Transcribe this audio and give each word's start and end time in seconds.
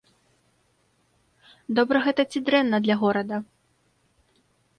Добра 1.81 2.01
гэта 2.07 2.21
ці 2.33 2.41
дрэнна 2.49 2.77
для 2.87 2.95
горада? 3.03 3.35